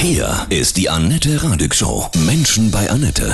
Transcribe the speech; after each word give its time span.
Hier 0.00 0.46
ist 0.48 0.76
die 0.76 0.88
Annette 0.88 1.42
Radig 1.42 1.74
Show. 1.74 2.06
Menschen 2.24 2.70
bei 2.70 2.88
Annette. 2.88 3.32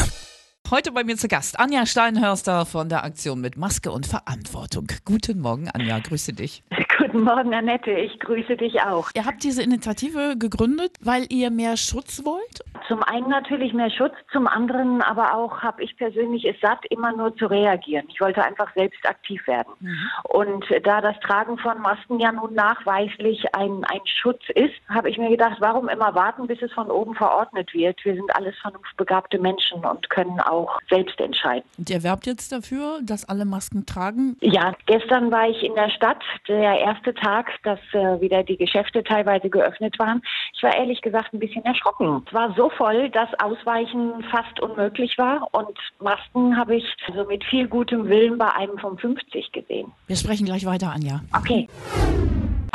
Heute 0.71 0.93
bei 0.93 1.05
mir 1.05 1.15
zu 1.15 1.29
Gast 1.29 1.61
Anja 1.61 1.85
Steinhörster 1.85 2.65
von 2.65 2.89
der 2.89 3.05
Aktion 3.05 3.43
mit 3.43 3.59
Maske 3.59 3.93
und 3.93 4.07
Verantwortung. 4.07 4.87
Guten 5.05 5.41
Morgen, 5.41 5.69
Anja, 5.69 5.99
grüße 5.99 6.33
dich. 6.33 6.65
Guten 6.97 7.21
Morgen, 7.21 7.53
Annette, 7.53 7.91
ich 7.91 8.19
grüße 8.19 8.57
dich 8.57 8.81
auch. 8.81 9.11
Ihr 9.15 9.27
habt 9.27 9.45
diese 9.45 9.63
Initiative 9.63 10.37
gegründet, 10.39 10.93
weil 11.01 11.27
ihr 11.29 11.51
mehr 11.51 11.77
Schutz 11.77 12.25
wollt? 12.25 12.61
Zum 12.89 13.03
einen 13.03 13.29
natürlich 13.29 13.73
mehr 13.73 13.91
Schutz, 13.91 14.15
zum 14.33 14.47
anderen 14.47 15.01
aber 15.03 15.35
auch 15.35 15.63
habe 15.63 15.83
ich 15.83 15.97
persönlich 15.97 16.45
es 16.45 16.57
satt, 16.61 16.85
immer 16.91 17.13
nur 17.13 17.35
zu 17.37 17.47
reagieren. 17.47 18.07
Ich 18.09 18.21
wollte 18.21 18.45
einfach 18.45 18.73
selbst 18.75 19.07
aktiv 19.09 19.47
werden. 19.47 19.73
Mhm. 19.81 20.09
Und 20.25 20.65
da 20.85 21.01
das 21.01 21.19
Tragen 21.21 21.57
von 21.59 21.81
Masken 21.81 22.21
ja 22.21 22.33
nun 22.33 22.55
nachweislich 22.55 23.43
ein, 23.55 23.85
ein 23.85 24.01
Schutz 24.05 24.43
ist, 24.55 24.75
habe 24.89 25.09
ich 25.09 25.17
mir 25.17 25.31
gedacht, 25.31 25.57
warum 25.61 25.89
immer 25.89 26.15
warten, 26.15 26.47
bis 26.47 26.61
es 26.61 26.73
von 26.73 26.91
oben 26.91 27.15
verordnet 27.15 27.73
wird? 27.73 28.05
Wir 28.05 28.15
sind 28.15 28.35
alles 28.37 28.55
vernunftbegabte 28.59 29.39
Menschen 29.39 29.85
und 29.85 30.11
können 30.11 30.41
auch 30.41 30.79
selbst 30.91 31.19
entscheiden. 31.21 31.65
Und 31.79 31.89
ihr 31.89 32.03
werbt 32.03 32.27
jetzt 32.27 32.53
dafür, 32.53 32.99
dass 33.03 33.29
alle 33.29 33.45
Masken 33.45 33.87
tragen? 33.87 34.37
Ja, 34.41 34.75
gestern 34.87 35.31
war 35.31 35.49
ich 35.49 35.63
in 35.63 35.75
der 35.75 35.91
Stadt, 35.91 36.23
der 36.49 36.79
erste 36.81 37.15
Tag, 37.15 37.51
dass 37.63 37.81
äh, 37.93 38.21
wieder 38.21 38.43
die 38.43 38.57
Geschäfte 38.57 39.03
teilweise 39.03 39.49
geöffnet 39.49 39.99
waren. 39.99 40.23
Ich 40.55 40.63
war 40.63 40.75
ehrlich 40.75 41.01
gesagt 41.01 41.33
ein 41.33 41.39
bisschen 41.39 41.65
erschrocken. 41.65 42.23
Es 42.27 42.35
war 42.35 42.55
so 42.55 42.69
voll, 42.77 43.11
dass 43.11 43.29
Ausweichen 43.39 44.25
fast 44.31 44.61
unmöglich 44.61 45.17
war. 45.19 45.49
Und 45.53 45.79
Masken 46.01 46.57
habe 46.57 46.77
ich 46.77 46.85
also 47.09 47.25
mit 47.25 47.45
viel 47.45 47.69
gutem 47.69 48.09
Willen 48.09 48.39
bei 48.39 48.53
einem 48.53 48.79
von 48.79 48.99
50 48.99 49.53
gesehen. 49.53 49.93
Wir 50.07 50.17
sprechen 50.17 50.47
gleich 50.47 50.67
weiter, 50.67 50.93
Anja. 50.93 51.21
Okay. 51.37 51.69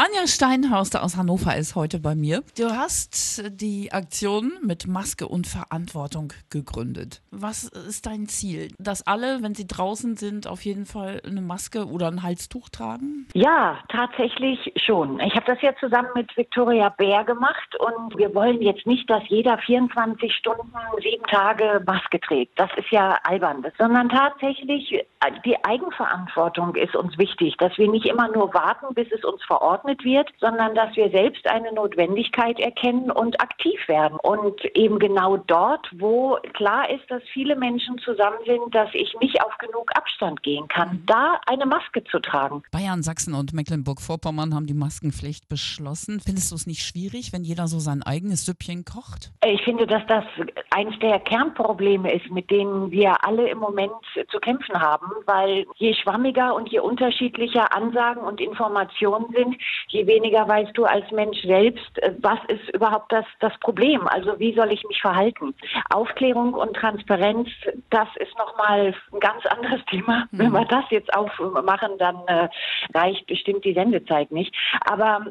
Anja 0.01 0.27
Steinhauster 0.27 1.03
aus 1.03 1.17
Hannover 1.17 1.57
ist 1.57 1.75
heute 1.75 1.99
bei 1.99 2.15
mir. 2.15 2.41
Du 2.57 2.69
hast 2.69 3.43
die 3.59 3.91
Aktion 3.91 4.53
mit 4.65 4.87
Maske 4.87 5.27
und 5.27 5.45
Verantwortung 5.45 6.31
gegründet. 6.49 7.21
Was 7.31 7.65
ist 7.65 8.05
dein 8.05 8.27
Ziel? 8.27 8.69
Dass 8.79 9.05
alle, 9.05 9.43
wenn 9.43 9.55
sie 9.55 9.67
draußen 9.67 10.15
sind, 10.15 10.47
auf 10.47 10.63
jeden 10.63 10.85
Fall 10.85 11.21
eine 11.27 11.41
Maske 11.41 11.85
oder 11.85 12.07
ein 12.07 12.23
Halstuch 12.23 12.69
tragen? 12.69 13.27
Ja, 13.33 13.79
tatsächlich 13.89 14.71
schon. 14.77 15.19
Ich 15.19 15.35
habe 15.35 15.47
das 15.47 15.61
ja 15.61 15.75
zusammen 15.81 16.07
mit 16.15 16.37
Viktoria 16.37 16.87
Bär 16.87 17.25
gemacht 17.25 17.75
und 17.79 18.17
wir 18.17 18.33
wollen 18.33 18.61
jetzt 18.61 18.87
nicht, 18.87 19.09
dass 19.09 19.23
jeder 19.27 19.57
24 19.57 20.33
Stunden, 20.33 20.71
sieben 21.03 21.25
Tage 21.25 21.83
Maske 21.85 22.21
trägt. 22.21 22.57
Das 22.57 22.69
ist 22.77 22.89
ja 22.89 23.17
albern. 23.23 23.65
Sondern 23.77 24.07
tatsächlich 24.07 25.05
die 25.43 25.65
Eigenverantwortung 25.65 26.75
ist 26.75 26.95
uns 26.95 27.17
wichtig, 27.17 27.57
dass 27.57 27.77
wir 27.77 27.89
nicht 27.89 28.05
immer 28.05 28.29
nur 28.29 28.53
warten, 28.53 28.93
bis 28.93 29.11
es 29.11 29.25
uns 29.25 29.43
verordnet 29.43 29.88
geatmet 29.89 30.03
wird, 30.03 30.29
sondern 30.39 30.75
dass 30.75 30.95
wir 30.95 31.09
selbst 31.09 31.47
eine 31.47 31.73
Notwendigkeit 31.73 32.59
erkennen 32.59 33.11
und 33.11 33.39
aktiv 33.41 33.79
werden. 33.87 34.17
Und 34.21 34.63
eben 34.75 34.99
genau 34.99 35.37
dort, 35.37 35.87
wo 35.97 36.37
klar 36.53 36.89
ist, 36.89 37.09
dass 37.09 37.21
viele 37.33 37.55
Menschen 37.55 37.97
zusammen 37.99 38.37
sind, 38.45 38.73
dass 38.73 38.89
ich 38.93 39.15
nicht 39.21 39.41
auf 39.43 39.57
genug 39.57 39.91
Abstand 39.95 40.43
gehen 40.43 40.67
kann, 40.67 40.89
mhm. 40.89 41.05
da 41.05 41.39
eine 41.47 41.65
Maske 41.65 42.03
zu 42.05 42.19
tragen. 42.19 42.63
Bayern, 42.71 43.03
Sachsen 43.03 43.33
und 43.33 43.53
Mecklenburg-Vorpommern 43.53 44.53
haben 44.53 44.67
die 44.67 44.73
Maskenpflicht 44.73 45.49
beschlossen. 45.49 46.19
Findest 46.19 46.51
du 46.51 46.55
es 46.55 46.67
nicht 46.67 46.81
schwierig, 46.81 47.33
wenn 47.33 47.43
jeder 47.43 47.67
so 47.67 47.79
sein 47.79 48.03
eigenes 48.03 48.45
Süppchen 48.45 48.85
kocht? 48.85 49.31
Ich 49.45 49.61
finde, 49.63 49.87
dass 49.87 50.05
das 50.07 50.23
eines 50.71 50.97
der 50.99 51.19
Kernprobleme 51.19 52.13
ist, 52.13 52.29
mit 52.31 52.49
denen 52.49 52.91
wir 52.91 53.25
alle 53.25 53.49
im 53.49 53.57
Moment 53.57 53.91
zu 54.29 54.39
kämpfen 54.39 54.79
haben, 54.79 55.07
weil 55.25 55.65
je 55.75 55.93
schwammiger 55.93 56.55
und 56.55 56.69
je 56.69 56.79
unterschiedlicher 56.79 57.75
Ansagen 57.75 58.23
und 58.23 58.39
Informationen 58.39 59.27
sind, 59.33 59.55
je 59.87 60.05
weniger 60.07 60.47
weißt 60.47 60.77
du 60.77 60.85
als 60.85 61.09
Mensch 61.11 61.41
selbst, 61.41 61.97
äh, 62.01 62.13
was 62.19 62.39
ist 62.47 62.69
überhaupt 62.73 63.11
das, 63.11 63.25
das 63.39 63.57
Problem? 63.59 64.07
Also 64.07 64.39
wie 64.39 64.53
soll 64.53 64.71
ich 64.71 64.83
mich 64.85 65.01
verhalten? 65.01 65.53
Aufklärung 65.89 66.53
und 66.53 66.75
Transparenz, 66.75 67.49
das 67.89 68.07
ist 68.15 68.37
nochmal 68.37 68.93
ein 69.13 69.19
ganz 69.19 69.45
anderes 69.45 69.83
Thema. 69.89 70.27
Mhm. 70.31 70.39
Wenn 70.39 70.51
wir 70.51 70.65
das 70.65 70.85
jetzt 70.89 71.13
aufmachen, 71.13 71.97
dann 71.97 72.17
äh, 72.27 72.49
reicht 72.93 73.25
bestimmt 73.27 73.65
die 73.65 73.73
Sendezeit 73.73 74.31
nicht. 74.31 74.53
Aber 74.85 75.27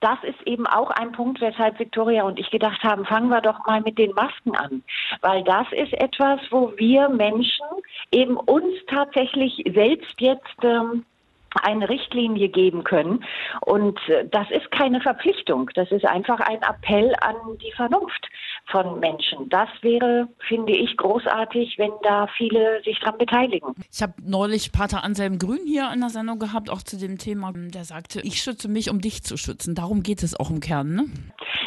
das 0.00 0.18
ist 0.22 0.40
eben 0.46 0.66
auch 0.66 0.90
ein 0.90 1.12
Punkt, 1.12 1.40
weshalb 1.40 1.78
Victoria 1.78 2.24
und 2.24 2.38
ich 2.38 2.50
gedacht 2.50 2.82
haben, 2.82 3.04
fangen 3.04 3.28
wir 3.28 3.42
doch 3.42 3.66
mal 3.66 3.82
mit 3.82 3.98
den 3.98 4.12
Masken 4.12 4.56
an. 4.56 4.82
Weil 5.20 5.44
das 5.44 5.66
ist 5.72 5.92
etwas, 5.92 6.40
wo 6.50 6.72
wir 6.76 7.08
Menschen 7.10 7.66
eben 8.10 8.36
uns 8.36 8.74
tatsächlich 8.88 9.62
selbst 9.74 10.18
jetzt 10.18 10.56
ähm, 10.62 11.04
eine 11.62 11.88
Richtlinie 11.88 12.48
geben 12.48 12.84
können. 12.84 13.24
Und 13.62 13.98
äh, 14.08 14.26
das 14.30 14.50
ist 14.50 14.70
keine 14.70 15.00
Verpflichtung. 15.00 15.70
Das 15.74 15.90
ist 15.90 16.04
einfach 16.04 16.40
ein 16.40 16.62
Appell 16.62 17.14
an 17.20 17.36
die 17.62 17.72
Vernunft 17.72 18.28
von 18.70 19.00
Menschen. 19.00 19.48
Das 19.48 19.68
wäre, 19.82 20.28
finde 20.46 20.72
ich, 20.72 20.96
großartig, 20.96 21.78
wenn 21.78 21.92
da 22.02 22.26
viele 22.36 22.82
sich 22.84 22.98
dran 23.00 23.18
beteiligen. 23.18 23.74
Ich 23.92 24.02
habe 24.02 24.14
neulich 24.22 24.72
Pater 24.72 25.04
Anselm 25.04 25.38
Grün 25.38 25.60
hier 25.66 25.90
in 25.92 26.00
der 26.00 26.10
Sendung 26.10 26.38
gehabt, 26.38 26.70
auch 26.70 26.82
zu 26.82 26.98
dem 26.98 27.18
Thema. 27.18 27.52
Der 27.54 27.84
sagte, 27.84 28.20
ich 28.20 28.42
schütze 28.42 28.68
mich, 28.68 28.90
um 28.90 29.00
dich 29.00 29.22
zu 29.22 29.36
schützen. 29.36 29.74
Darum 29.74 30.02
geht 30.02 30.22
es 30.22 30.38
auch 30.38 30.50
im 30.50 30.60
Kern, 30.60 30.94
ne? 30.94 31.04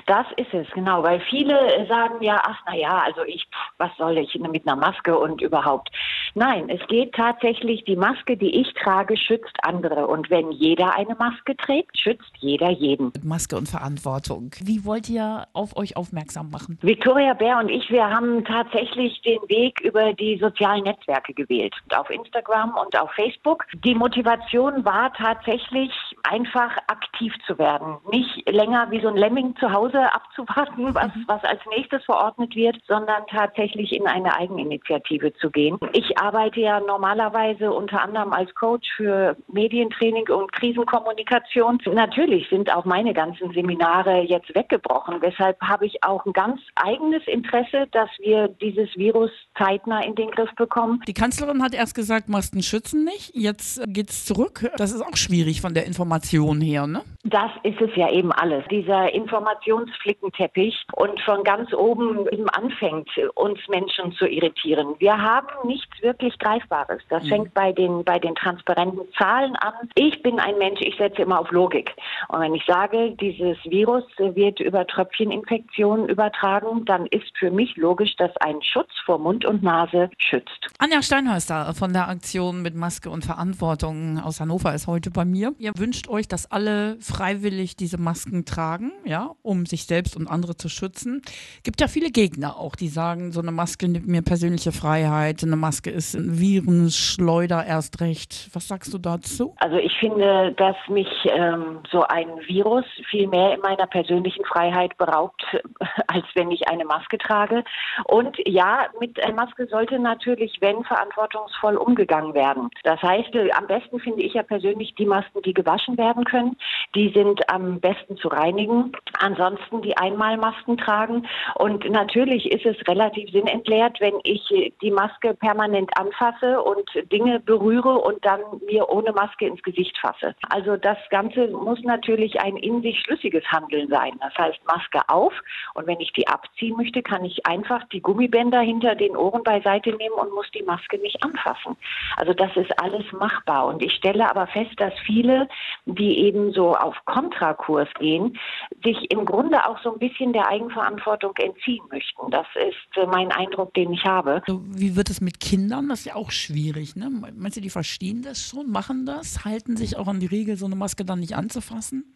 Das 0.05 0.25
ist 0.35 0.53
es, 0.53 0.67
genau, 0.71 1.01
weil 1.01 1.21
viele 1.29 1.87
sagen 1.87 2.21
ja, 2.21 2.41
ach 2.43 2.59
na 2.67 2.75
ja, 2.75 3.03
also 3.05 3.23
ich, 3.23 3.47
was 3.77 3.89
soll 3.97 4.17
ich 4.17 4.33
mit 4.35 4.67
einer 4.67 4.75
Maske 4.75 5.17
und 5.17 5.41
überhaupt. 5.41 5.89
Nein, 6.35 6.69
es 6.69 6.85
geht 6.87 7.13
tatsächlich, 7.13 7.83
die 7.85 7.95
Maske, 7.95 8.35
die 8.35 8.61
ich 8.61 8.73
trage, 8.73 9.15
schützt 9.17 9.55
andere. 9.61 10.07
Und 10.07 10.29
wenn 10.29 10.51
jeder 10.51 10.95
eine 10.95 11.15
Maske 11.15 11.55
trägt, 11.57 11.97
schützt 11.99 12.31
jeder 12.39 12.71
jeden. 12.71 13.11
Maske 13.23 13.55
und 13.55 13.69
Verantwortung. 13.69 14.51
Wie 14.63 14.83
wollt 14.83 15.09
ihr 15.09 15.45
auf 15.53 15.77
euch 15.77 15.95
aufmerksam 15.95 16.49
machen? 16.49 16.79
Viktoria 16.81 17.33
Bär 17.33 17.59
und 17.59 17.69
ich, 17.69 17.89
wir 17.89 18.09
haben 18.09 18.43
tatsächlich 18.45 19.21
den 19.21 19.39
Weg 19.47 19.79
über 19.81 20.13
die 20.13 20.37
sozialen 20.39 20.83
Netzwerke 20.83 21.33
gewählt. 21.33 21.75
Auf 21.95 22.09
Instagram 22.09 22.73
und 22.83 22.99
auf 22.99 23.11
Facebook. 23.11 23.65
Die 23.83 23.93
Motivation 23.93 24.83
war 24.83 25.13
tatsächlich 25.13 25.91
einfach 26.23 26.75
aktiv 26.87 27.33
zu 27.45 27.57
werden. 27.59 27.97
Nicht 28.11 28.49
länger 28.49 28.89
wie 28.89 29.01
so 29.01 29.09
ein 29.09 29.17
Lemming 29.17 29.55
zu 29.57 29.71
Hause 29.71 30.01
abzuwarten, 30.13 30.95
was, 30.95 31.15
mhm. 31.15 31.25
was 31.27 31.43
als 31.43 31.61
nächstes 31.75 32.03
verordnet 32.05 32.55
wird, 32.55 32.77
sondern 32.87 33.25
tatsächlich 33.27 33.91
in 33.91 34.07
eine 34.07 34.35
Eigeninitiative 34.35 35.33
zu 35.35 35.51
gehen. 35.51 35.77
Ich 35.93 36.17
arbeite 36.23 36.61
ja 36.61 36.79
normalerweise 36.79 37.71
unter 37.71 38.01
anderem 38.01 38.31
als 38.31 38.53
Coach 38.55 38.87
für 38.95 39.35
Medientraining 39.51 40.29
und 40.29 40.53
Krisenkommunikation. 40.53 41.79
Natürlich 41.93 42.47
sind 42.49 42.73
auch 42.73 42.85
meine 42.85 43.13
ganzen 43.13 43.51
Seminare 43.51 44.21
jetzt 44.21 44.55
weggebrochen. 44.55 45.19
Deshalb 45.21 45.59
habe 45.61 45.85
ich 45.85 46.01
auch 46.03 46.25
ein 46.25 46.31
ganz 46.31 46.61
eigenes 46.75 47.27
Interesse, 47.27 47.87
dass 47.91 48.09
wir 48.19 48.47
dieses 48.47 48.95
Virus 48.95 49.31
zeitnah 49.57 50.01
in 50.05 50.15
den 50.15 50.31
Griff 50.31 50.49
bekommen. 50.55 51.01
Die 51.07 51.13
Kanzlerin 51.13 51.61
hat 51.61 51.73
erst 51.73 51.93
gesagt, 51.93 52.29
Masken 52.29 52.63
schützen 52.63 53.03
nicht. 53.03 53.31
Jetzt 53.35 53.83
geht 53.87 54.09
es 54.09 54.25
zurück. 54.25 54.71
Das 54.77 54.93
ist 54.93 55.01
auch 55.01 55.17
schwierig 55.17 55.59
von 55.59 55.73
der 55.73 55.85
Information 55.85 56.61
her, 56.61 56.87
ne? 56.87 57.01
Das 57.25 57.51
ist 57.63 57.81
es 57.81 57.89
ja 57.95 58.09
eben 58.09 58.31
alles. 58.31 58.63
Dieser 58.69 59.13
Informationsflickenteppich 59.13 60.85
und 60.93 61.19
von 61.21 61.43
ganz 61.43 61.73
oben 61.73 62.27
eben 62.31 62.49
anfängt, 62.49 63.09
uns 63.35 63.59
Menschen 63.67 64.13
zu 64.13 64.25
irritieren. 64.25 64.95
Wir 64.99 65.17
haben 65.17 65.67
nichts 65.67 66.01
wirklich 66.01 66.12
Greifbares. 66.39 67.01
Das 67.09 67.23
mhm. 67.23 67.29
fängt 67.29 67.53
bei 67.53 67.71
den, 67.71 68.03
bei 68.03 68.19
den 68.19 68.35
transparenten 68.35 69.01
Zahlen 69.17 69.55
an. 69.57 69.73
Ich 69.95 70.21
bin 70.21 70.39
ein 70.39 70.57
Mensch, 70.57 70.81
ich 70.81 70.95
setze 70.97 71.21
immer 71.21 71.39
auf 71.39 71.51
Logik. 71.51 71.91
Und 72.29 72.41
wenn 72.41 72.55
ich 72.55 72.63
sage, 72.65 73.11
dieses 73.19 73.57
Virus 73.65 74.03
wird 74.17 74.59
über 74.59 74.85
Tröpfcheninfektionen 74.87 76.09
übertragen, 76.09 76.85
dann 76.85 77.05
ist 77.07 77.37
für 77.37 77.51
mich 77.51 77.75
logisch, 77.77 78.15
dass 78.17 78.35
ein 78.37 78.61
Schutz 78.61 78.91
vor 79.05 79.19
Mund 79.19 79.45
und 79.45 79.63
Nase 79.63 80.09
schützt. 80.17 80.67
Anja 80.79 81.01
Steinhäuser 81.01 81.73
von 81.73 81.93
der 81.93 82.07
Aktion 82.07 82.61
mit 82.61 82.75
Maske 82.75 83.09
und 83.09 83.25
Verantwortung 83.25 84.19
aus 84.19 84.39
Hannover 84.39 84.73
ist 84.73 84.87
heute 84.87 85.11
bei 85.11 85.25
mir. 85.25 85.53
Ihr 85.57 85.71
wünscht 85.77 86.07
euch, 86.07 86.27
dass 86.27 86.51
alle 86.51 86.97
freiwillig 86.99 87.75
diese 87.75 87.97
Masken 87.97 88.45
tragen, 88.45 88.91
ja, 89.05 89.31
um 89.41 89.65
sich 89.65 89.85
selbst 89.85 90.15
und 90.15 90.27
andere 90.27 90.55
zu 90.55 90.69
schützen. 90.69 91.21
Gibt 91.63 91.81
ja 91.81 91.87
viele 91.87 92.11
Gegner 92.11 92.57
auch, 92.57 92.75
die 92.75 92.87
sagen, 92.87 93.31
so 93.31 93.41
eine 93.41 93.51
Maske 93.51 93.87
nimmt 93.87 94.07
mir 94.07 94.21
persönliche 94.21 94.71
Freiheit, 94.71 95.43
eine 95.43 95.55
Maske 95.55 95.89
ist 95.89 96.02
ein 96.13 96.39
Virenschleuder 96.39 97.65
erst 97.65 98.01
recht. 98.01 98.49
Was 98.53 98.67
sagst 98.67 98.93
du 98.93 98.97
dazu? 98.97 99.55
Also 99.59 99.77
ich 99.77 99.93
finde, 99.99 100.53
dass 100.57 100.75
mich 100.89 101.07
ähm, 101.25 101.79
so 101.89 102.03
ein 102.03 102.27
Virus 102.47 102.85
viel 103.09 103.27
mehr 103.27 103.53
in 103.53 103.61
meiner 103.61 103.87
persönlichen 103.87 104.43
Freiheit 104.45 104.97
beraubt, 104.97 105.43
als 106.07 106.25
wenn 106.35 106.51
ich 106.51 106.67
eine 106.67 106.85
Maske 106.85 107.17
trage. 107.17 107.63
Und 108.05 108.37
ja, 108.45 108.87
mit 108.99 109.23
einer 109.23 109.35
Maske 109.35 109.67
sollte 109.67 109.99
natürlich, 109.99 110.57
wenn, 110.59 110.83
verantwortungsvoll 110.83 111.77
umgegangen 111.77 112.33
werden. 112.33 112.69
Das 112.83 113.01
heißt, 113.01 113.29
am 113.57 113.67
besten 113.67 113.99
finde 113.99 114.23
ich 114.23 114.33
ja 114.33 114.43
persönlich 114.43 114.93
die 114.95 115.05
Masken, 115.05 115.41
die 115.43 115.53
gewaschen 115.53 115.97
werden 115.97 116.25
können, 116.25 116.57
Die 116.95 117.09
sind 117.09 117.41
am 117.51 117.79
besten 117.79 118.17
zu 118.17 118.27
reinigen. 118.27 118.91
Ansonsten 119.19 119.81
die 119.81 119.97
Einmalmasken 119.97 120.77
tragen. 120.77 121.27
Und 121.55 121.89
natürlich 121.89 122.51
ist 122.51 122.65
es 122.65 122.87
relativ 122.87 123.31
sinnentleert, 123.31 123.99
wenn 123.99 124.15
ich 124.23 124.41
die 124.81 124.91
Maske 124.91 125.33
permanent 125.33 125.91
anfasse 125.97 126.61
und 126.61 126.89
Dinge 127.11 127.39
berühre 127.39 127.99
und 127.99 128.23
dann 128.25 128.41
mir 128.65 128.89
ohne 128.89 129.11
Maske 129.11 129.47
ins 129.47 129.61
Gesicht 129.63 129.97
fasse. 129.97 130.35
Also 130.49 130.77
das 130.77 130.97
Ganze 131.09 131.47
muss 131.47 131.81
natürlich 131.83 132.39
ein 132.41 132.57
in 132.57 132.81
sich 132.81 132.99
schlüssiges 132.99 133.43
Handeln 133.45 133.87
sein. 133.89 134.13
Das 134.21 134.35
heißt 134.37 134.59
Maske 134.65 135.01
auf 135.07 135.33
und 135.73 135.87
wenn 135.87 135.99
ich 135.99 136.13
die 136.13 136.27
abziehen 136.27 136.77
möchte, 136.77 137.01
kann 137.01 137.25
ich 137.25 137.45
einfach 137.45 137.83
die 137.89 138.01
Gummibänder 138.01 138.61
hinter 138.61 138.95
den 138.95 139.15
Ohren 139.15 139.43
beiseite 139.43 139.91
nehmen 139.93 140.15
und 140.15 140.33
muss 140.33 140.49
die 140.51 140.63
Maske 140.63 140.97
nicht 140.99 141.23
anfassen. 141.23 141.77
Also 142.17 142.33
das 142.33 142.55
ist 142.55 142.71
alles 142.81 143.03
machbar. 143.11 143.67
Und 143.67 143.83
ich 143.83 143.93
stelle 143.93 144.29
aber 144.29 144.47
fest, 144.47 144.73
dass 144.77 144.93
viele, 145.05 145.47
die 145.85 146.19
eben 146.19 146.51
so 146.51 146.75
auf 146.83 146.95
Kontrakurs 147.05 147.87
gehen, 147.99 148.37
sich 148.83 149.11
im 149.11 149.25
Grunde 149.25 149.65
auch 149.67 149.81
so 149.81 149.93
ein 149.93 149.99
bisschen 149.99 150.33
der 150.33 150.47
Eigenverantwortung 150.47 151.33
entziehen 151.37 151.83
möchten. 151.89 152.29
Das 152.31 152.47
ist 152.55 152.97
äh, 152.97 153.05
mein 153.07 153.31
Eindruck, 153.31 153.73
den 153.73 153.93
ich 153.93 154.03
habe. 154.03 154.41
Wie 154.47 154.95
wird 154.95 155.09
es 155.09 155.21
mit 155.21 155.39
Kindern? 155.39 155.89
Das 155.89 155.99
ist 155.99 156.05
ja 156.05 156.15
auch 156.15 156.31
schwierig. 156.31 156.95
Ne? 156.95 157.09
Meinst 157.09 157.57
du, 157.57 157.61
die 157.61 157.69
verstehen 157.69 158.21
das 158.21 158.41
schon, 158.41 158.69
machen 158.69 159.05
das, 159.05 159.45
halten 159.45 159.77
sich 159.77 159.97
auch 159.97 160.07
an 160.07 160.19
die 160.19 160.27
Regel, 160.27 160.57
so 160.57 160.65
eine 160.65 160.75
Maske 160.75 161.05
dann 161.05 161.19
nicht 161.19 161.35
anzufassen? 161.35 162.13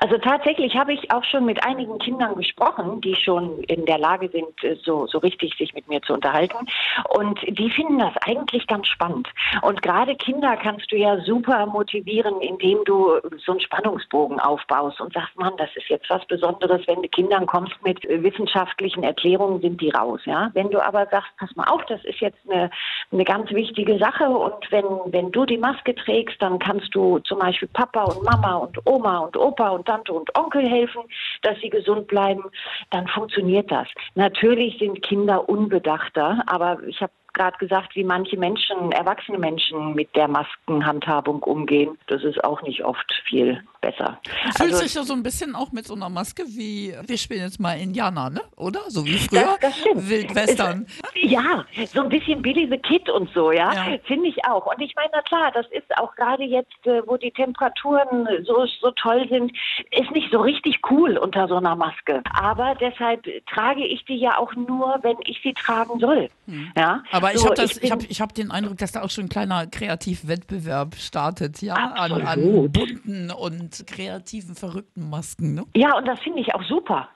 Also 0.00 0.18
tatsächlich 0.18 0.76
habe 0.76 0.92
ich 0.92 1.10
auch 1.12 1.24
schon 1.24 1.44
mit 1.44 1.64
einigen 1.64 1.98
Kindern 1.98 2.34
gesprochen, 2.34 3.00
die 3.00 3.14
schon 3.14 3.62
in 3.64 3.84
der 3.86 3.98
Lage 3.98 4.28
sind, 4.28 4.64
äh, 4.64 4.76
so, 4.82 5.06
so 5.06 5.18
richtig 5.18 5.56
sich 5.56 5.74
mit 5.74 5.88
mir 5.88 6.02
zu 6.02 6.12
unterhalten. 6.14 6.66
Und 7.10 7.40
die 7.46 7.70
finden 7.70 7.98
das 7.98 8.14
eigentlich 8.26 8.66
ganz 8.66 8.86
spannend. 8.88 9.28
Und 9.62 9.82
gerade 9.82 10.16
Kinder 10.16 10.56
kannst 10.56 10.90
du 10.90 10.96
ja 10.96 11.20
super 11.20 11.66
motivieren, 11.66 12.40
indem 12.40 12.78
du 12.84 13.18
so 13.44 13.52
einen 13.52 13.60
Spannungsbogen 13.60 14.40
aufbaust 14.40 15.00
und 15.00 15.12
sagst, 15.12 15.36
Mann, 15.38 15.54
das 15.56 15.70
ist 15.76 15.88
jetzt 15.88 16.10
was 16.10 16.24
Besonderes, 16.26 16.86
wenn 16.86 17.02
du 17.02 17.08
Kindern 17.08 17.46
kommst 17.46 17.74
mit 17.84 18.02
wissenschaftlichen 18.08 19.02
Erklärungen, 19.02 19.60
sind 19.60 19.80
die 19.80 19.90
raus. 19.90 20.20
Ja? 20.24 20.50
Wenn 20.54 20.70
du 20.70 20.84
aber 20.84 21.06
sagst, 21.06 21.30
pass 21.38 21.54
mal 21.56 21.68
auf, 21.68 21.84
das 21.86 22.04
ist 22.04 22.20
jetzt 22.20 22.38
eine, 22.48 22.70
eine 23.12 23.24
ganz 23.24 23.50
wichtige 23.50 23.98
Sache 23.98 24.28
und 24.28 24.70
wenn, 24.70 24.84
wenn 25.06 25.30
du 25.30 25.46
die 25.46 25.58
Maske 25.58 25.94
trägst, 25.94 26.40
dann 26.40 26.58
kannst 26.58 26.94
du 26.94 27.18
zum 27.20 27.38
Beispiel 27.38 27.68
Papa 27.68 28.04
und 28.04 28.22
Mama 28.22 28.56
und 28.56 28.78
Oma 28.86 29.18
und 29.18 29.36
Opa 29.36 29.43
und 29.44 29.86
Tante 29.86 30.12
und 30.12 30.36
Onkel 30.36 30.68
helfen, 30.68 31.02
dass 31.42 31.58
sie 31.60 31.70
gesund 31.70 32.06
bleiben, 32.06 32.44
dann 32.90 33.06
funktioniert 33.08 33.70
das. 33.70 33.88
Natürlich 34.14 34.78
sind 34.78 35.02
Kinder 35.02 35.48
unbedachter, 35.48 36.42
aber 36.46 36.82
ich 36.86 37.00
habe 37.00 37.12
gerade 37.34 37.58
gesagt, 37.58 37.94
wie 37.94 38.04
manche 38.04 38.36
Menschen, 38.36 38.92
erwachsene 38.92 39.38
Menschen 39.38 39.94
mit 39.94 40.14
der 40.16 40.28
Maskenhandhabung 40.28 41.42
umgehen. 41.42 41.98
Das 42.06 42.22
ist 42.22 42.42
auch 42.44 42.62
nicht 42.62 42.84
oft 42.84 43.12
viel 43.28 43.62
besser. 43.80 44.18
Du 44.24 44.30
fühlst 44.30 44.60
also, 44.60 44.82
dich 44.82 44.94
ja 44.94 45.02
so 45.02 45.12
ein 45.12 45.22
bisschen 45.22 45.54
auch 45.54 45.72
mit 45.72 45.86
so 45.86 45.94
einer 45.94 46.08
Maske 46.08 46.44
wie, 46.46 46.94
wir 47.06 47.18
spielen 47.18 47.42
jetzt 47.42 47.60
mal 47.60 47.74
Indianer, 47.74 48.30
ne? 48.30 48.40
oder? 48.56 48.80
So 48.88 49.04
wie 49.04 49.18
früher. 49.18 49.56
Das, 49.60 49.74
das 49.82 50.08
Wildwestern. 50.08 50.86
Ja, 51.14 51.64
so 51.86 52.02
ein 52.02 52.08
bisschen 52.08 52.40
Billy 52.40 52.68
the 52.70 52.78
Kid 52.78 53.08
und 53.10 53.30
so, 53.34 53.52
ja, 53.52 53.72
ja. 53.72 53.98
finde 54.04 54.28
ich 54.28 54.44
auch. 54.46 54.66
Und 54.66 54.80
ich 54.80 54.94
meine, 54.96 55.10
na 55.12 55.22
klar, 55.22 55.50
das 55.52 55.66
ist 55.70 55.96
auch 55.98 56.14
gerade 56.16 56.44
jetzt, 56.44 56.86
äh, 56.86 57.02
wo 57.06 57.16
die 57.16 57.30
Temperaturen 57.30 58.28
so, 58.44 58.66
so 58.80 58.90
toll 58.92 59.26
sind, 59.28 59.52
ist 59.90 60.10
nicht 60.12 60.30
so 60.30 60.40
richtig 60.40 60.80
cool 60.90 61.18
unter 61.18 61.48
so 61.48 61.56
einer 61.56 61.76
Maske. 61.76 62.22
Aber 62.32 62.74
deshalb 62.80 63.26
trage 63.46 63.84
ich 63.84 64.04
die 64.04 64.16
ja 64.16 64.38
auch 64.38 64.54
nur, 64.54 64.98
wenn 65.02 65.16
ich 65.24 65.40
sie 65.42 65.54
tragen 65.54 65.98
soll. 65.98 66.30
Hm. 66.46 66.72
Ja? 66.76 67.02
Aber 67.10 67.23
ich 67.32 67.40
so, 67.40 67.50
habe 67.50 67.62
ich 67.62 67.90
habe 67.90 68.04
ich 68.08 68.20
hab 68.20 68.34
den 68.34 68.50
Eindruck, 68.50 68.78
dass 68.78 68.92
da 68.92 69.02
auch 69.02 69.10
schon 69.10 69.24
ein 69.24 69.28
kleiner 69.28 69.66
Kreativwettbewerb 69.66 70.96
startet, 70.96 71.62
ja, 71.62 71.74
an, 71.74 72.12
an 72.12 72.70
bunten 72.70 73.30
und 73.30 73.86
kreativen, 73.86 74.54
verrückten 74.54 75.08
Masken. 75.08 75.54
Ne? 75.54 75.64
Ja, 75.74 75.96
und 75.96 76.06
das 76.06 76.18
finde 76.20 76.40
ich 76.40 76.54
auch 76.54 76.62
super. 76.64 77.08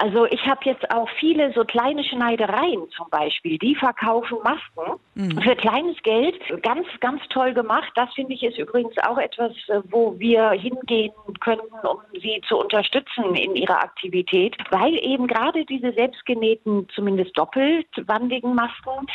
Also 0.00 0.26
ich 0.26 0.46
habe 0.46 0.60
jetzt 0.64 0.88
auch 0.92 1.08
viele 1.18 1.52
so 1.52 1.64
kleine 1.64 2.04
Schneidereien 2.04 2.88
zum 2.96 3.10
Beispiel, 3.10 3.58
die 3.58 3.74
verkaufen 3.74 4.38
Masken 4.44 5.00
mhm. 5.14 5.42
für 5.42 5.56
kleines 5.56 6.00
Geld. 6.04 6.36
Ganz, 6.62 6.86
ganz 7.00 7.20
toll 7.30 7.52
gemacht. 7.52 7.90
Das 7.96 8.12
finde 8.14 8.34
ich 8.34 8.44
ist 8.44 8.58
übrigens 8.58 8.94
auch 9.04 9.18
etwas, 9.18 9.52
äh, 9.66 9.80
wo 9.90 10.16
wir 10.18 10.50
hingehen 10.50 11.12
könnten, 11.40 11.74
um 11.84 11.98
sie 12.12 12.40
zu 12.46 12.58
unterstützen 12.58 13.34
in 13.34 13.56
ihrer 13.56 13.82
Aktivität, 13.82 14.56
weil 14.70 14.94
eben 15.02 15.26
gerade 15.26 15.64
diese 15.64 15.92
selbstgenähten, 15.92 16.88
zumindest 16.94 17.36
doppeltwandigen 17.36 18.54
Masken 18.54 19.06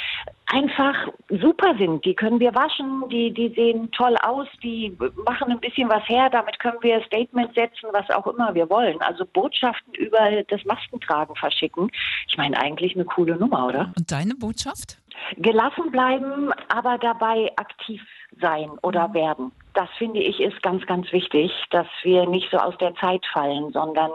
einfach 0.54 1.08
super 1.30 1.76
sind. 1.78 2.06
Die 2.06 2.14
können 2.14 2.40
wir 2.40 2.54
waschen, 2.54 3.10
die, 3.10 3.34
die 3.34 3.50
sehen 3.56 3.92
toll 3.92 4.16
aus, 4.18 4.48
die 4.62 4.96
machen 5.26 5.52
ein 5.52 5.60
bisschen 5.60 5.90
was 5.90 6.08
her, 6.08 6.30
damit 6.30 6.60
können 6.60 6.78
wir 6.82 7.02
Statement 7.04 7.54
setzen, 7.56 7.90
was 7.92 8.10
auch 8.12 8.28
immer 8.28 8.54
wir 8.54 8.70
wollen. 8.70 9.02
Also 9.02 9.26
Botschaften 9.26 9.94
über 9.96 10.44
das 10.48 10.64
Maskentragen 10.66 11.36
verschicken. 11.36 11.90
Ich 12.28 12.38
meine, 12.38 12.58
eigentlich 12.58 12.96
eine 12.96 13.06
coole 13.06 13.36
Nummer, 13.36 13.68
oder? 13.68 13.92
Und 13.98 14.12
deine 14.12 14.36
Botschaft? 14.36 14.98
Gelassen 15.38 15.92
bleiben, 15.92 16.52
aber 16.70 16.98
dabei 16.98 17.52
aktiv 17.56 18.02
sein 18.42 18.70
oder 18.82 19.10
mhm. 19.10 19.14
werden. 19.14 19.52
Das 19.74 19.90
finde 19.98 20.20
ich 20.20 20.40
ist 20.40 20.62
ganz, 20.62 20.86
ganz 20.86 21.12
wichtig, 21.12 21.52
dass 21.72 21.88
wir 22.04 22.28
nicht 22.28 22.50
so 22.52 22.58
aus 22.58 22.78
der 22.78 22.94
Zeit 22.96 23.26
fallen, 23.32 23.72
sondern 23.72 24.12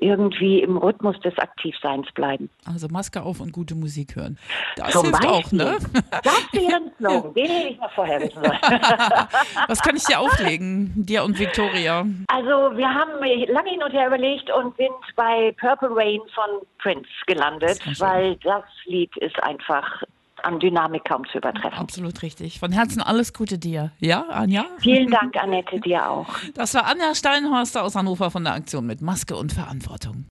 irgendwie 0.00 0.60
im 0.60 0.76
Rhythmus 0.76 1.18
des 1.20 1.36
Aktivseins 1.38 2.10
bleiben. 2.12 2.50
Also 2.66 2.88
Maske 2.88 3.22
auf 3.22 3.40
und 3.40 3.52
gute 3.52 3.74
Musik 3.74 4.16
hören. 4.16 4.38
Das 4.76 4.92
Zum 4.92 5.04
hilft 5.04 5.22
Beispiel. 5.22 5.30
auch, 5.30 5.52
ne? 5.52 5.78
Das 6.10 6.48
wäre 6.52 6.76
ein 6.76 6.92
Slogan. 6.98 7.34
Den 7.34 7.46
hätte 7.46 7.68
ich 7.68 7.78
mal 7.78 7.90
vorher 7.94 8.20
wissen 8.20 8.42
sollen. 8.42 8.58
Was 9.68 9.80
kann 9.80 9.96
ich 9.96 10.04
dir 10.04 10.20
auflegen, 10.20 10.92
dir 10.96 11.24
und 11.24 11.38
Victoria? 11.38 12.06
Also 12.28 12.76
wir 12.76 12.88
haben 12.88 13.12
lange 13.48 13.70
hin 13.70 13.82
und 13.82 13.92
her 13.92 14.06
überlegt 14.08 14.50
und 14.50 14.76
sind 14.76 14.90
bei 15.16 15.54
Purple 15.60 15.90
Rain 15.94 16.20
von 16.34 16.66
Prince 16.78 17.08
gelandet, 17.26 17.80
weil 17.98 18.36
das 18.36 18.64
Lied 18.86 19.16
ist 19.18 19.40
einfach 19.42 20.02
an 20.44 20.60
Dynamik 20.60 21.04
kaum 21.04 21.26
zu 21.30 21.38
übertreffen. 21.38 21.78
Absolut 21.78 22.22
richtig. 22.22 22.58
Von 22.60 22.72
Herzen 22.72 23.02
alles 23.02 23.32
Gute 23.32 23.58
dir. 23.58 23.92
Ja, 23.98 24.26
Anja? 24.30 24.64
Vielen 24.78 25.10
Dank, 25.10 25.36
Annette, 25.36 25.80
dir 25.80 26.08
auch. 26.08 26.26
Das 26.54 26.74
war 26.74 26.86
Anja 26.86 27.14
Steinhorster 27.14 27.82
aus 27.82 27.94
Hannover 27.94 28.30
von 28.30 28.44
der 28.44 28.54
Aktion 28.54 28.86
mit 28.86 29.00
Maske 29.00 29.36
und 29.36 29.52
Verantwortung. 29.52 30.26